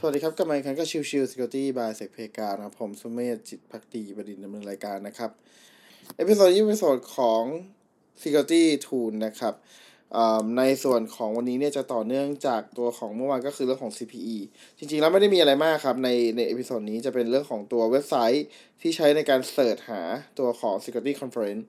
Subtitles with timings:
[0.00, 5.30] สวัสดีครับกลับมาอีกครั้งก็ชิวชิว Security by เซกเพกานะครับ ผมสุเมธจิตพักดีบดินดำเนินรายการนะครับ
[6.16, 7.42] episode นี้เป็น episode ของ
[8.22, 9.54] Security Tool นะครับ
[10.58, 14.38] ในส่วนของวันนี้เนี่ยจะต่อเนื่องจากตัวของเมื่อวานก็คือเรื่องของ CPE
[14.78, 18.44] จริงๆ แล้วไม่ได้มีอะไรมากครับ ในใน episode นี้จะเป็นเรื่องของตัวเว็บไซต์
[18.80, 20.02] ที่ใช้ในการ search หา
[20.38, 21.62] ตัวของ Security Conference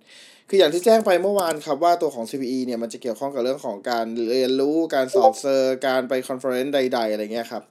[0.50, 7.64] คืออย่างที่แจ้งไปเมื่อวานครับว่าตัวของ CPE เนี่ยมันจะเกี่ยวข้องกับเรื่องของการเรียนรู้การสอบ cer การไป conference ใด ๆ อะไรเงี้ยครับ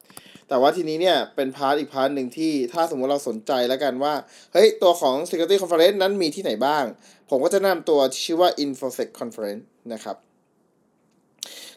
[0.49, 4.15] แต่ว่าทีนี้เนี่ยเป็น part อีก part หนึ่งที่ถ้าสมมติเราสนใจแล้วกันว่า
[4.53, 6.85] เฮ้ย ตัวของ Security Conference นั้นมีที่ไหนบ้าง
[7.31, 10.17] ผมก็จะนำตัวที่ชื่อว่า InfoSec Conference นะครับ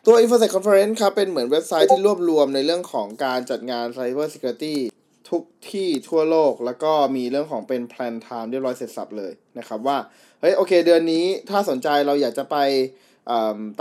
[0.05, 4.75] ตัว InfoSec Conference ครับ เป็นเหมือนเว็บไซต์ที่รวบรวมในเรื่องของการจัดงาน Cyber Security
[5.29, 9.97] ทุกที่ทั่วโลก แล้วก็มีเรื่องของเป็น plan time เรียบร้อยเสร็จสับเลยนะครับว่า
[10.41, 12.57] เฮ้ย โอเค เดือนนี้ถ้าสนใจเราอยากจะไป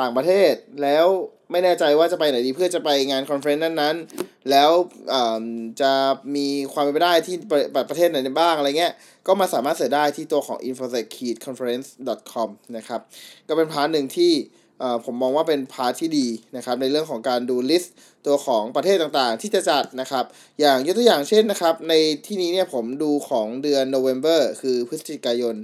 [0.00, 1.06] ต่างประเทศแล้ว
[1.53, 4.70] ไม่แน่ใจว่าจะไปไหนดีเพื่อจะไปงาน conference นั้นๆ แล้ว
[5.80, 5.92] จะ
[6.36, 8.92] มีความเป็นไปได้ที่ประประเทศไหนบ้างอะไรเงี้ย
[9.27, 13.00] ก็มาสามารถ search ได้ที่ตัวของ infosec-conference.com นะครับ
[13.48, 14.33] ก็เป็น part หนึ่งที่
[15.05, 17.95] ผมมองว่าเป็น part ที่ดีนะครับ ในเรื่องของการดู list
[18.27, 20.25] ตัวของประเทศต่างๆ ที่จะจัดนะครับ
[20.61, 21.95] อย่างยกตัวอย่างเช่นนะครับ ใน
[22.27, 25.56] ที่นี้เนี่ยผมดูของเดือน November คือพฤศจิกายน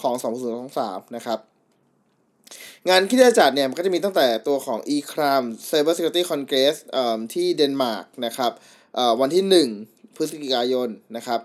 [0.00, 0.14] ของ
[0.64, 1.38] 2023 นะครับ
[2.88, 8.52] งานที่จะจัดเนี่ยมันก็จะมีตั้งแต่ตัวของ e-crime cyber security congress เอ่อที่เดนมาร์กนะครับ
[9.20, 11.40] วันที่ 1 พฤศจิกายนนะครับ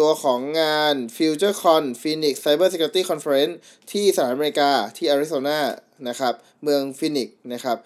[0.00, 3.54] ตัวของงาน FutureCon Phoenix Cyber Security Conference
[3.92, 5.60] ที่สหรัฐอเมริกาที่อาริโซนา
[6.08, 7.76] นะครับเมืองฟินิกนะครับ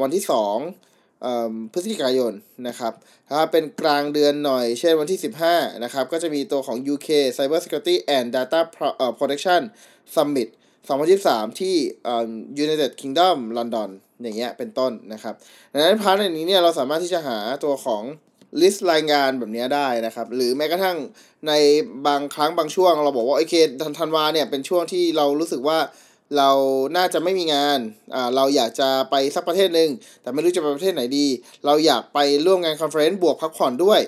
[0.00, 2.32] วันที่2เอ่อพฤศจิกายน
[2.68, 2.92] นะครับ
[3.30, 5.20] ถ้าเป็นกลางเดือนหน่อย เช่นวันที่
[5.50, 8.60] 15นะครับก็จะมีตัวของ UK Cyber Security and Data
[9.18, 9.62] Protection
[10.14, 10.48] Summit
[10.94, 11.74] 2023 ที่
[12.04, 12.30] เอ่อ
[12.64, 13.90] United Kingdom London
[14.22, 15.34] อย่างเงี้ยเป็นต้นนะครับ
[15.72, 18.02] ดังนั้น part ในนี้เนี่ยเราสามารถที่จะหาตัวของ
[18.60, 20.96] list รายงานแบบนี้ได้นะครับ หรือแม้กระทั่ง
[21.48, 21.52] ใน
[22.06, 25.78] บางครั้งบางช่วง เราบอกว่าโอเคธันธันวาเนี่ยเป็นช่วงที่เรารู้สึกว่า
[26.36, 26.50] เรา
[26.96, 27.78] น่าจะไม่มีงาน
[28.14, 29.90] อ่าเราอยากจะไปสักประเทศหนึ่ง
[30.22, 31.26] แต่ไม่รู้จะไปประเทศไหนดี
[31.66, 34.00] เราอยากไปร่วมงาน conference บวกพักผ่อนด้วย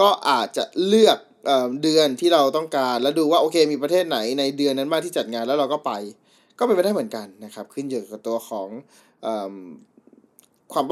[0.00, 5.92] ก็อาจจะเลือกเอเดือนที่เราต้องการแล้วดูว่าโอเคมีประเทศไหนในเดือนนั้นบ้างที่จัดงานแล้วเราก็ไป
[6.58, 8.68] ก็เป็นไปได้เหมือนกันนะครับ ขึ้นอยู่กับตัวของ
[9.26, 9.28] อ
[10.72, 10.86] ความ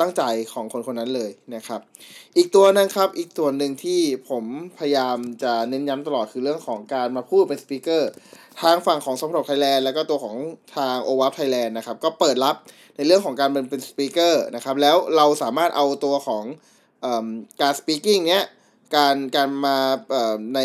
[0.00, 1.80] ตั้งใจของคนคนนั้นเลยนะครับ
[2.36, 4.44] อีกตัวนึงครับ อีกตัวหนึ่งที่ผม
[4.78, 8.10] พยายามจะเน้นย้ำตลอดคือเรื่องของการมาพูดเป็น speaker
[8.60, 10.36] ทางฝั่งของสมรดไทยแลนด์แล้วก็ตัวของ
[10.76, 12.56] ทาง OWASP Thailand นะครับ ก็เปิดรับ
[12.96, 16.44] ในเรื่องของการเป็นเป็น speaker นะครับ แล้วเราสามารถเอาตัวของ
[17.60, 18.44] การ speaking เนี้ย
[18.96, 19.78] การการมา
[20.54, 20.60] ใน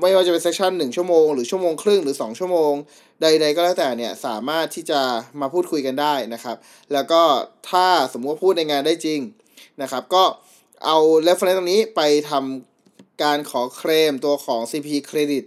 [0.00, 2.72] ไม่ว่าจะเป็น session หนึ่งชั่วโมงหรือชั่วโมงครึ่งหรือ 2 ชั่วโมง
[3.20, 5.00] ใด ๆ ก็แล้วแต่เนี่ยสามารถที่จะ
[5.40, 6.56] มาพูดคุยกันได้นะครับ
[6.92, 7.22] แล้วก็
[7.70, 9.20] ถ้าสมมติว่าพูดในงานได้จริง
[9.82, 10.24] นะครับ ก็
[10.84, 15.44] เอา reference ตรงนี้ไปทำการขอเคลมตัวของ CPE credit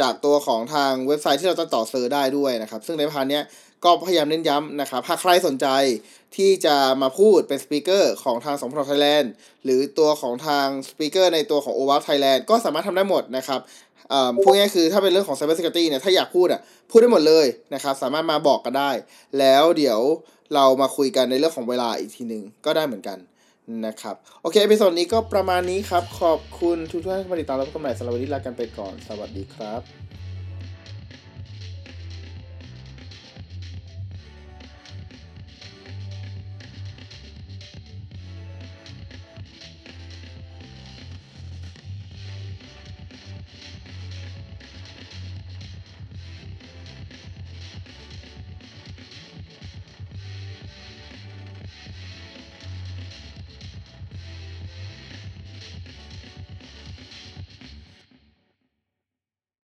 [0.00, 3.40] จากตัวของทางเว็บไซต์ที่เราจะต่อ cert ได้ด้วยนะครับ ซึ่งใน part เนี้
[3.84, 5.66] ก็พยายามเน้นย้ำนะครับ หากใครสนใจ
[6.36, 9.32] ที่จะมาพูดเป็น speaker ของทางสมพรไทยแลนด์
[9.64, 13.60] หรือตัวของทางสปีกเกอร์ในตัวของ o w a f Thailand ก็สามารถทำได้หมดนะครับ
[14.42, 18.90] พูดง่ายคือถ้าเป็นเรื่องของ Cyber Security เนี่ยถ้าอยากพูดอะพูดได้หมดเลยนะครับสามารถมาบอกกันได้
[19.38, 20.00] แล้วเดี๋ยว
[20.54, 23.18] เรามาคุยกันในเรื่องของเวลาอีกทีหนึ่งก็ได้เหมือนกัน
[23.86, 29.80] นะครับ โอเค episode นี้ก็ประมาณนี้ครับ ขอบคุณทุกท่านที่มาติดตามรับชมใหม่สำหรับวันนี้ลากันไปก่อน สวัสดีครับ